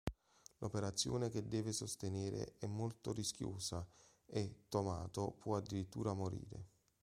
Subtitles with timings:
[0.57, 3.87] L'operazione che deve sostenere è molto rischiosa
[4.25, 6.65] e Tomato può addirittura morire.